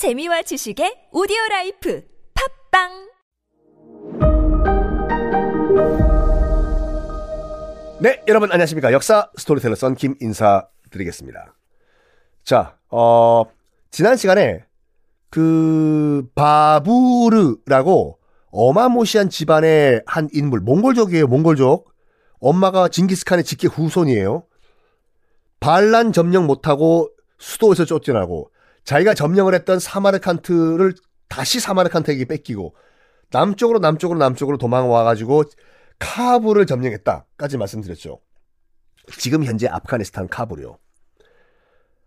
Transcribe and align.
재미와 0.00 0.40
지식의 0.40 1.12
오디오 1.12 1.36
라이프 1.50 2.02
팟빵 2.70 2.88
네, 8.00 8.22
여러분 8.26 8.50
안녕하십니까. 8.50 8.94
역사 8.94 9.28
스토리텔러 9.36 9.74
썬킴 9.74 10.14
인사드리겠습니다. 10.22 11.54
자, 12.44 12.78
어, 12.88 13.42
지난 13.90 14.16
시간에 14.16 14.64
그 15.28 16.26
바부르라고 16.34 18.18
어마무시한 18.52 19.28
집안의 19.28 20.04
한 20.06 20.30
인물, 20.32 20.60
몽골족이에요, 20.60 21.26
몽골족. 21.26 21.92
엄마가 22.40 22.88
징기스칸의 22.88 23.44
직계 23.44 23.68
후손이에요. 23.68 24.44
반란 25.60 26.14
점령 26.14 26.46
못하고 26.46 27.10
수도에서 27.38 27.84
쫓겨나고 27.84 28.50
자기가 28.84 29.14
점령을 29.14 29.54
했던 29.54 29.78
사마르칸트를 29.78 30.94
다시 31.28 31.60
사마르칸트에게 31.60 32.24
뺏기고 32.24 32.74
남쪽으로 33.30 33.78
남쪽으로 33.78 34.18
남쪽으로 34.18 34.58
도망와가지고 34.58 35.44
카불을 35.98 36.66
점령했다까지 36.66 37.58
말씀드렸죠. 37.58 38.20
지금 39.18 39.44
현재 39.44 39.68
아프가니스탄 39.68 40.28
카불이요. 40.28 40.78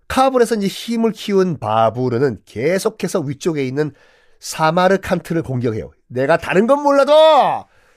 카불에서 0.07 0.55
이제 0.55 0.67
힘을 0.67 1.11
키운 1.11 1.57
바부르는 1.59 2.41
계속해서 2.45 3.21
위쪽에 3.21 3.65
있는 3.65 3.93
사마르칸트를 4.39 5.43
공격해요. 5.43 5.91
내가 6.07 6.37
다른 6.37 6.67
건 6.67 6.83
몰라도 6.83 7.13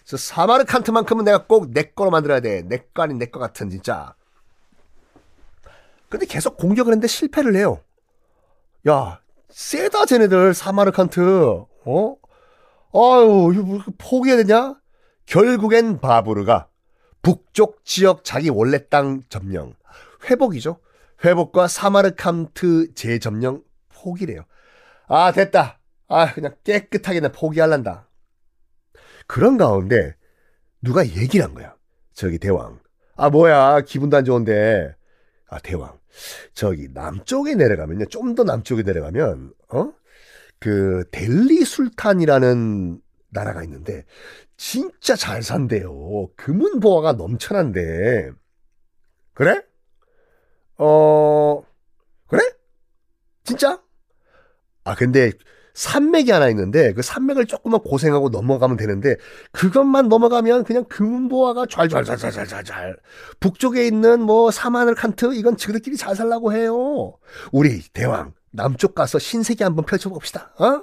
저 0.05 0.17
사마르칸트만큼은 0.17 1.25
내가 1.25 1.47
꼭 1.47 1.73
내 1.73 1.83
거로 1.83 2.11
만들어야 2.11 2.41
돼. 2.41 2.63
내 2.63 2.87
거 2.95 3.03
아닌 3.03 3.19
내 3.19 3.27
거 3.27 3.41
같은 3.41 3.69
진짜. 3.71 4.15
근데 6.09 6.25
계속 6.27 6.57
공격을 6.57 6.93
했는데 6.93 7.09
실패를 7.09 7.57
해요. 7.57 7.81
야, 8.89 9.21
세다 9.51 10.07
쟤네들 10.07 10.55
사마르칸트. 10.55 11.21
어? 11.87 12.17
아유, 12.95 13.53
이거 13.53 13.63
뭐 13.63 13.81
포기해야 13.99 14.43
되냐? 14.43 14.77
결국엔 15.27 16.01
바부르가 16.01 16.69
북쪽 17.21 17.85
지역 17.85 18.25
자기 18.25 18.49
원래 18.49 18.87
땅 18.89 19.23
점령 19.29 19.75
회복이죠. 20.31 20.79
회복과 21.25 21.67
사마르칸트 21.67 22.95
재점령 22.95 23.63
포기래요. 23.89 24.43
아 25.09 25.33
됐다. 25.33 25.81
아 26.09 26.33
그냥 26.33 26.55
깨끗하게 26.63 27.21
나 27.21 27.33
포기할란다. 27.33 28.09
그런 29.27 29.57
가운데 29.57 30.15
누가 30.81 31.05
얘기를 31.05 31.45
한 31.45 31.55
거야. 31.55 31.75
저기 32.13 32.39
대왕. 32.39 32.79
아 33.17 33.31
뭐야 33.31 33.81
기분도 33.81 34.17
안 34.17 34.25
좋은데. 34.25 34.95
아 35.49 35.59
대왕. 35.61 35.99
저기 36.55 36.89
남쪽에 36.93 37.55
내려가면요. 37.55 38.07
좀 38.07 38.35
더 38.35 38.45
남쪽에 38.45 38.83
내려가면 38.83 39.53
어? 39.71 39.93
그 40.61 41.05
델리 41.13 41.65
술탄이라는 41.65 43.01
나라가 43.31 43.63
있는데 43.65 44.05
진짜 44.57 45.17
잘 45.17 45.43
산대요. 45.43 46.29
금은 46.37 46.81
보화가 46.81 47.15
넘쳐난데. 47.15 48.33
그래? 49.35 49.63
어, 50.79 51.63
그래? 52.29 52.43
진짜? 53.45 53.83
아, 54.85 54.95
근데 54.95 55.33
산맥이 55.77 56.31
하나 56.31 56.49
있는데 56.49 56.95
그 56.95 57.03
산맥을 57.03 57.45
조금만 57.45 57.83
고생하고 57.83 58.31
넘어가면 58.31 58.79
되는데 58.79 59.17
그것만 59.53 60.09
넘어가면 60.09 60.65
그냥 60.65 60.85
금은보화가 60.85 61.67
잘잘잘잘잘잘 61.67 62.97
북쪽에 63.41 63.87
있는 63.87 64.23
뭐 64.23 64.51
사마늘 64.51 64.95
칸트 64.95 65.35
이건 65.35 65.59
지들끼리 65.59 65.99
잘 65.99 66.17
살라고 66.17 66.55
해요. 66.55 67.19
우리 67.53 67.83
대왕 67.93 68.33
남쪽 68.53 68.95
가서 68.95 69.19
신세계 69.19 69.65
한번 69.65 69.85
펼쳐봅시다. 69.85 70.55
어? 70.59 70.83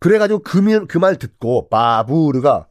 그래가지고 0.00 0.42
그말 0.88 1.14
듣고 1.14 1.68
바부르가 1.68 2.66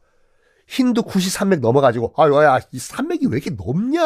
힌두 0.68 1.04
쿠시 1.04 1.30
산맥 1.30 1.60
넘어가지고 1.60 2.12
아유 2.18 2.34
야이 2.34 2.78
산맥이 2.78 3.28
왜 3.28 3.38
이렇게 3.38 3.48
높냐 3.48 4.02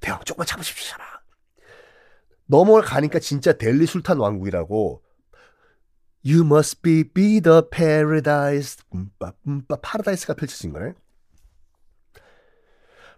대왕 0.00 0.20
조금만 0.26 0.46
참으십시오 0.46 0.94
넘어가니까 2.44 3.18
진짜 3.18 3.54
델리 3.54 3.86
술탄 3.86 4.18
왕국이라고 4.18 5.05
You 6.26 6.40
must 6.40 6.82
be, 6.82 7.04
be 7.04 7.40
the 7.40 7.62
paradise 7.70 8.78
음빠 8.94 9.32
음빠 9.46 9.76
파라다이스가 9.76 10.34
펼쳐진 10.34 10.72
거네 10.72 10.94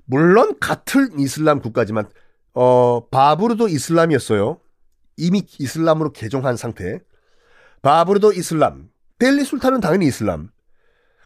물론 0.05 0.59
같은 0.59 1.19
이슬람 1.19 1.61
국가지만 1.61 2.09
어 2.53 3.09
바부르도 3.09 3.69
이슬람이었어요 3.69 4.61
이미 5.17 5.47
이슬람으로 5.59 6.13
개종한 6.13 6.57
상태 6.57 7.01
바부르도 7.83 8.33
이슬람 8.33 8.91
델리 9.19 9.45
술탄은 9.45 9.81
당연히 9.81 10.07
이슬람. 10.07 10.51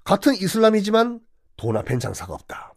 같은 0.05 0.35
이슬람이지만 0.35 1.21
돈 1.57 1.77
앞엔 1.77 2.01
장사가 2.01 2.33
없다. 2.33 2.75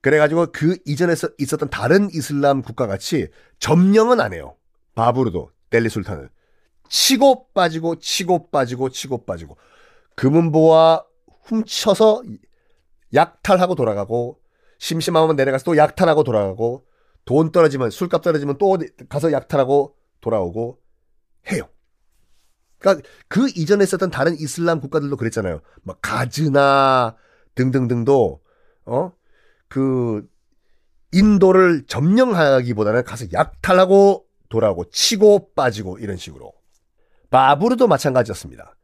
그래가지고 0.00 0.48
그 0.52 0.76
이전에서 0.84 1.30
있었던 1.38 1.70
다른 1.70 2.10
이슬람 2.12 2.60
국가 2.60 2.86
같이 2.86 3.28
점령은 3.60 4.20
안 4.20 4.32
해요. 4.34 4.56
바부르도 4.94 5.50
델리 5.70 5.88
술탄은. 5.88 6.28
치고 6.88 7.48
빠지고 7.52 7.96
치고 7.98 8.50
빠지고 8.50 8.90
치고 8.90 9.24
빠지고 9.24 9.56
금은보와 10.16 11.04
훔쳐서 11.42 12.22
약탈하고 13.12 13.74
돌아가고 13.74 14.40
심심하면 14.78 15.36
내려가서 15.36 15.64
또 15.64 15.76
약탈하고 15.76 16.24
돌아가고 16.24 16.86
돈 17.24 17.52
떨어지면 17.52 17.90
술값 17.90 18.22
떨어지면 18.22 18.58
또 18.58 18.78
가서 19.08 19.32
약탈하고 19.32 19.96
돌아오고 20.20 20.78
해요. 21.50 21.68
그러니까 22.78 23.06
그 23.28 23.48
이전에 23.48 23.82
있었던 23.84 24.10
다른 24.10 24.34
이슬람 24.38 24.80
국가들도 24.80 25.16
그랬잖아요. 25.16 25.60
막 25.82 25.98
가즈나 26.02 27.16
등등등도 27.54 28.42
어 28.86 29.12
그 29.74 30.24
인도를 31.10 31.84
점령하기보다는 31.88 33.02
가서 33.02 33.26
약탈하고 33.32 34.24
돌아오고 34.48 34.90
치고 34.90 35.52
빠지고 35.54 35.98
이런 35.98 36.16
식으로. 36.16 36.52
바부르도 37.34 37.88
마찬가지였습니다. 37.88 38.76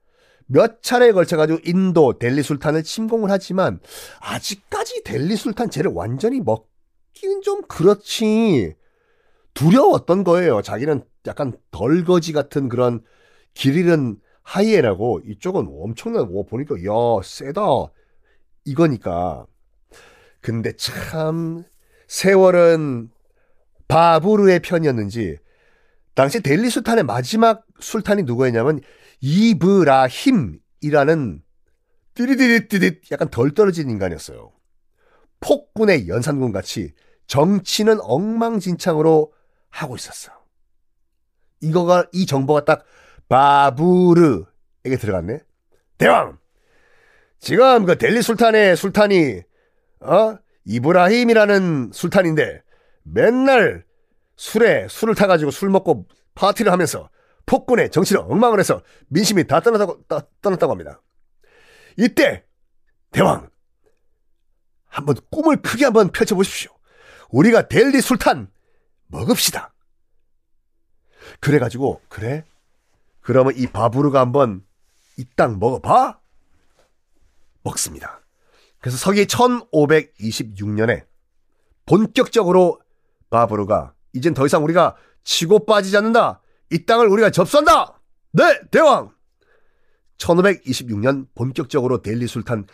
몇 0.47 0.83
차례에 0.83 1.13
걸쳐가지고 1.13 1.61
인도 1.67 2.19
델리 2.19 2.43
술탄을 2.43 2.83
침공을 2.83 3.31
하지만 3.31 3.79
아직까지 4.19 5.05
델리 5.05 5.37
술탄 5.37 5.71
쟤를 5.71 5.93
완전히 5.95 6.41
먹기는 6.41 7.43
좀 7.43 7.63
그렇지 7.69 8.75
두려웠던 9.55 10.25
거예요. 10.25 10.63
자기는 10.63 11.05
약간 11.29 11.53
덜거지 11.71 12.33
같은 12.33 12.69
그런 12.69 13.05
길 13.55 13.77
잃은 13.77 14.19
하이에라고 14.43 15.21
이쪽은 15.27 15.69
엄청나고 15.69 16.47
보니까 16.47 16.75
야 16.79 17.23
세다 17.23 17.63
이거니까 18.65 19.47
근데 20.41 20.73
참 20.75 21.63
세월은 22.09 23.11
바부르의 23.87 24.59
편이었는지 24.59 25.39
당시 26.15 26.41
델리 26.41 26.71
술탄의 26.71 27.05
마지막 27.05 27.65
술탄이 27.81 28.25
누구였냐면 28.25 28.81
이브라힘이라는 29.21 30.61
띠리디릿띠릿 32.15 33.11
약간 33.13 33.29
덜 33.31 33.53
떨어진 33.53 33.89
인간이었어요. 33.91 34.53
폭군의 35.41 36.09
연산군 36.09 36.53
같이 36.53 36.93
정치는 37.27 37.99
엉망진창으로 38.01 39.33
하고 39.71 39.97
있었어. 39.97 40.33
이거가 41.61 42.07
이 42.13 42.27
정보가 42.27 42.65
딱 42.65 42.85
바부르에게 43.29 44.97
들어갔네. 44.99 45.41
대왕! 45.99 46.39
지금 47.39 47.87
그 47.87 47.97
델리 47.97 48.23
술탄의 48.23 48.77
술탄이, 48.77 49.43
어? 50.01 50.37
이브라힘이라는 50.65 51.91
술탄인데 51.93 52.63
맨날 53.03 53.85
술에 54.45 54.89
술을 54.89 55.15
타가지고 55.15 55.51
술 55.51 55.69
먹고 55.69 56.07
파티를 56.35 56.73
하면서 56.73 57.11
폭군의 57.45 57.91
정치를 57.91 58.23
엉망을 58.23 58.59
해서 58.59 58.83
민심이 59.09 59.47
다 59.47 59.61
떠났다고, 59.61 60.03
떠, 60.09 60.23
떠났다고 60.41 60.73
합니다. 60.73 61.03
이때, 61.99 62.47
대왕! 63.11 63.51
한번 64.87 65.17
꿈을 65.31 65.61
크게 65.61 65.85
한번 65.85 66.09
펼쳐보십시오. 66.11 66.71
우리가 67.29 67.69
델리 67.69 68.01
술탄 68.01 68.51
먹읍시다. 69.09 69.75
그래가지고, 71.41 72.01
그래? 72.09 72.47
그러면 73.21 73.53
이 73.57 73.67
바부르가 73.67 74.21
한번 74.21 74.65
이 75.19 75.25
땅 75.37 75.59
먹어봐? 75.59 76.19
먹습니다. 77.63 78.23
그래서 78.79 78.97
서기 78.97 79.27
1526년에 79.27 81.05
본격적으로 81.85 82.81
바부르가 83.29 83.93
이젠 84.13 84.35
더 84.35 84.47
이상 84.47 84.65
우리가 84.65 84.97
치고 85.25 85.67
빠지지 85.67 85.97
않는다. 85.97 86.41
이 86.71 86.85
땅을 86.85 87.07
우리가 87.09 87.31
접수한다. 87.31 88.01
네, 88.33 88.61
대왕. 88.71 89.13
1526년 90.19 91.27
본격적으로 91.35 92.03
델리 92.03 92.27
술탄 92.27 92.67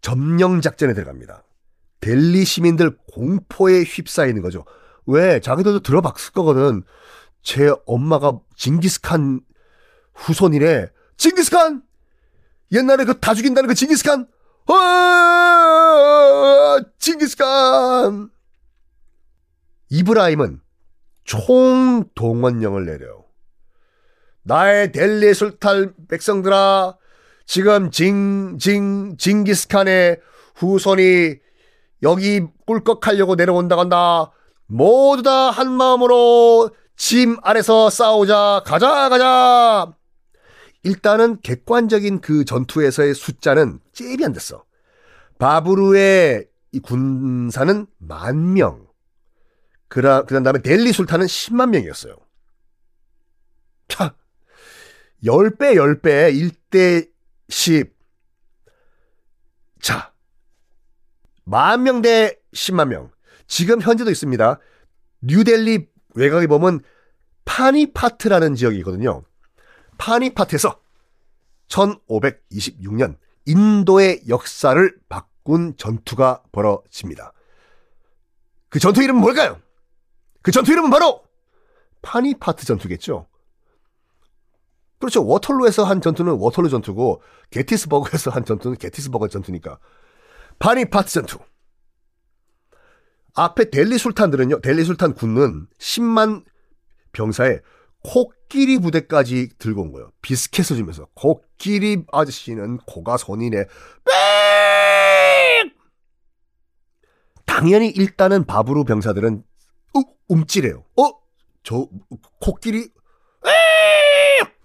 점령 0.00 0.60
작전에 0.60 0.94
들어갑니다. 0.94 1.44
델리 2.00 2.44
시민들 2.44 2.96
공포에 3.12 3.82
휩싸이는 3.84 4.42
거죠. 4.42 4.64
왜? 5.06 5.40
자기들도 5.40 5.80
들어봤을 5.80 6.32
거거든. 6.32 6.82
제 7.42 7.72
엄마가 7.86 8.38
징기스칸 8.56 9.40
후손이래. 10.14 10.90
징기스칸! 11.16 11.82
옛날에 12.72 13.04
그 13.04 13.18
다 13.20 13.34
죽인다는 13.34 13.68
그 13.68 13.74
징기스칸! 13.74 14.26
어, 14.66 14.74
징기스칸! 16.98 18.30
이브라임은 19.92 20.60
총동원령을 21.24 22.86
내려요. 22.86 23.26
나의 24.42 24.90
델리 24.90 25.34
술탈 25.34 25.92
백성들아, 26.08 26.96
지금 27.44 27.90
징, 27.90 28.56
징, 28.58 29.16
징기스칸의 29.18 30.18
후손이 30.56 31.34
여기 32.02 32.40
꿀꺽하려고 32.66 33.34
내려온다 33.34 33.76
간다. 33.76 34.32
모두 34.66 35.22
다 35.22 35.50
한 35.50 35.70
마음으로 35.70 36.70
짐 36.96 37.36
아래서 37.42 37.90
싸우자. 37.90 38.62
가자, 38.64 39.10
가자. 39.10 39.92
일단은 40.84 41.40
객관적인 41.42 42.22
그 42.22 42.46
전투에서의 42.46 43.12
숫자는 43.14 43.80
잽이 43.92 44.24
안 44.24 44.32
됐어. 44.32 44.64
바브루의 45.38 46.46
이 46.72 46.80
군사는 46.80 47.86
만 47.98 48.54
명. 48.54 48.91
그라, 49.92 50.22
그 50.24 50.42
다음에 50.42 50.60
델리 50.62 50.90
술탄은 50.90 51.26
10만 51.26 51.68
명이었어요. 51.68 52.16
자, 53.88 54.14
10배, 55.22 55.74
10배, 55.76 56.32
1대 56.70 57.10
10. 57.50 57.94
자, 59.82 60.14
만 61.44 61.82
명 61.82 62.00
대 62.00 62.38
10만 62.54 62.88
명. 62.88 63.10
지금 63.46 63.82
현재도 63.82 64.10
있습니다. 64.10 64.58
뉴델리 65.20 65.88
외곽에 66.14 66.46
보면 66.46 66.80
파니파트라는 67.44 68.54
지역이 68.54 68.78
있거든요. 68.78 69.22
파니파트에서 69.98 70.80
1526년 71.68 73.18
인도의 73.44 74.22
역사를 74.28 74.96
바꾼 75.10 75.76
전투가 75.76 76.42
벌어집니다. 76.50 77.34
그 78.70 78.78
전투 78.78 79.02
이름은 79.02 79.20
뭘까요? 79.20 79.60
그 80.42 80.50
전투 80.50 80.72
이름은 80.72 80.90
바로 80.90 81.22
파니파트 82.02 82.66
전투겠죠. 82.66 83.28
그렇죠. 84.98 85.26
워털루에서 85.26 85.84
한 85.84 86.00
전투는 86.00 86.34
워털루 86.34 86.68
전투고 86.68 87.22
게티스버그에서 87.50 88.30
한 88.30 88.44
전투는 88.44 88.76
게티스버그 88.76 89.28
전투니까 89.28 89.78
파니파트 90.58 91.10
전투. 91.10 91.38
앞에 93.34 93.70
델리 93.70 93.98
술탄들은요. 93.98 94.60
델리 94.60 94.84
술탄 94.84 95.14
군은 95.14 95.66
10만 95.78 96.44
병사에 97.12 97.60
코끼리 98.04 98.78
부대까지 98.78 99.50
들고 99.58 99.82
온 99.82 99.92
거예요. 99.92 100.10
비스켓을 100.22 100.76
주면서 100.76 101.06
코끼리 101.14 102.04
아저씨는 102.12 102.78
코가 102.78 103.16
손이네. 103.16 103.64
빽! 104.04 105.72
당연히 107.46 107.88
일단은 107.88 108.44
바브루 108.44 108.84
병사들은 108.84 109.44
움찔해요. 110.28 110.84
어? 110.96 111.10
저 111.62 111.88
코끼리 112.40 112.90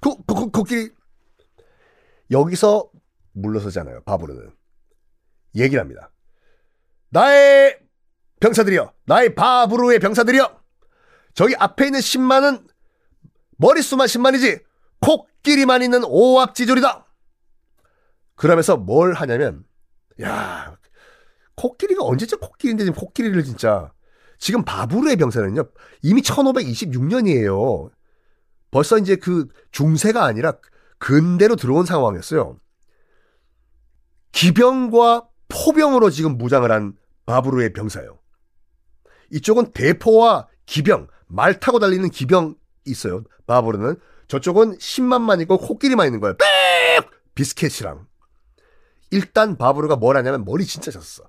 코, 0.02 0.16
코, 0.24 0.52
코끼리 0.52 0.92
여기서 2.32 2.90
물러서잖아요. 3.34 4.04
바브루는 4.04 4.52
얘기를 5.56 5.82
합니다. 5.82 6.12
나의 7.10 7.80
병사들이여, 8.40 8.94
나의 9.06 9.36
바브루의 9.36 10.00
병사들이여, 10.00 10.62
저기 11.34 11.56
앞에 11.56 11.86
있는 11.86 12.00
10만은 12.00 12.68
머릿수만 13.58 14.08
10만이지 14.08 14.64
코끼리만 15.00 15.82
있는 15.82 16.04
오합지졸이다. 16.04 17.06
그러면서 18.36 18.78
뭘 18.78 19.14
하냐면, 19.14 19.66
야, 20.22 20.78
코끼리가 21.56 22.04
언제쯤 22.04 22.40
코끼리인데 22.40 22.86
지금 22.86 23.00
코끼리를 23.00 23.44
진짜 23.44 23.92
지금 24.38 24.64
바브르의 24.64 25.16
병사는요 25.18 25.70
이미 26.02 26.22
1526년이에요. 26.22 27.90
벌써 28.72 28.98
이제 28.98 29.16
그 29.16 29.48
중세가 29.72 30.24
아니라 30.24 30.54
근대로 31.00 31.56
들어온 31.56 31.86
상황이었어요. 31.86 32.60
기병과 34.32 35.28
포병으로 35.48 36.10
지금 36.10 36.38
무장을 36.38 36.70
한 36.72 36.94
바브르의 37.26 37.74
병사예요. 37.74 38.20
이쪽은 39.32 39.72
대포와 39.72 40.48
기병, 40.66 41.08
말 41.28 41.60
타고 41.60 41.80
달리는 41.80 42.10
기병 42.10 42.56
있어요. 42.86 43.24
바브르는 43.46 43.96
저쪽은 44.28 44.78
10만만 44.78 45.42
있고 45.42 45.58
코끼리만 45.58 46.08
있는 46.08 46.20
거예요. 46.20 46.36
빽! 46.38 47.10
비스켓이랑. 47.36 48.06
일단 49.12 49.58
바브르가 49.58 49.96
뭘 49.96 50.18
하냐면 50.18 50.44
머리 50.44 50.66
진짜 50.66 50.92
졌어. 50.92 51.24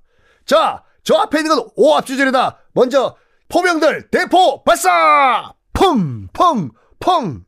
자, 0.44 0.84
저 1.02 1.16
앞에 1.16 1.38
있는 1.38 1.54
건 1.56 1.68
오합주절이다. 1.76 2.58
먼저 2.72 3.16
포병들 3.48 4.10
대포 4.10 4.64
발사! 4.64 5.54
펑! 5.72 6.28
펑! 6.32 6.70
펑! 6.98 7.44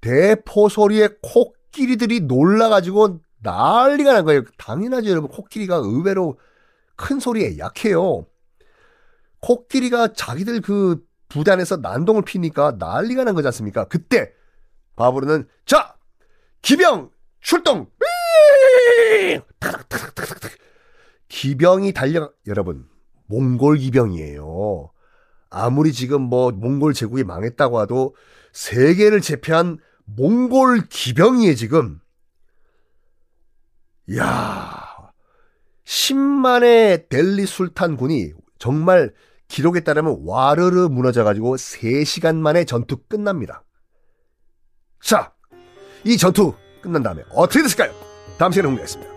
대포 0.00 0.68
소리에 0.68 1.08
코끼리들이 1.22 2.20
놀라가지고 2.20 3.20
난리가 3.40 4.12
난 4.12 4.24
거예요. 4.24 4.44
당연하죠, 4.58 5.10
여러분. 5.10 5.30
코끼리가 5.30 5.76
의외로 5.76 6.38
큰 6.96 7.18
소리에 7.18 7.58
약해요. 7.58 8.26
코끼리가 9.40 10.12
자기들 10.12 10.60
그 10.60 11.04
부대 11.28 11.50
안에서 11.50 11.78
난동을 11.78 12.22
피니까 12.22 12.76
난리가 12.78 13.24
난 13.24 13.34
거지 13.34 13.48
않습니까? 13.48 13.84
그때 13.86 14.32
바브르는 14.96 15.48
자 15.66 15.96
기병 16.60 17.10
출동 17.40 17.88
기병이 21.32 21.94
달려 21.94 22.30
여러분 22.46 22.86
몽골 23.26 23.78
기병이에요. 23.78 24.90
아무리 25.48 25.92
지금 25.94 26.20
뭐 26.20 26.50
몽골 26.50 26.92
제국이 26.92 27.24
망했다고 27.24 27.80
하도 27.80 28.14
세계를 28.52 29.22
제패한 29.22 29.78
몽골 30.04 30.88
기병이에 30.90 31.54
지금 31.54 32.00
야 34.14 35.10
10만의 35.86 37.08
델리 37.08 37.46
술탄 37.46 37.96
군이 37.96 38.32
정말 38.58 39.14
기록에 39.48 39.80
따르면 39.80 40.22
와르르 40.26 40.88
무너져가지고 40.88 41.56
3시간 41.56 42.36
만에 42.36 42.66
전투 42.66 42.98
끝납니다. 43.08 43.64
자, 45.00 45.32
이 46.04 46.18
전투 46.18 46.54
끝난 46.82 47.02
다음에 47.02 47.22
어떻게 47.30 47.62
됐을까요? 47.62 47.92
다음 48.38 48.52
시간에 48.52 48.68
공개하겠습니다. 48.68 49.11